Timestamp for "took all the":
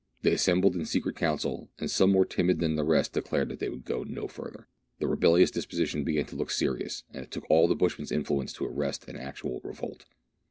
7.29-7.75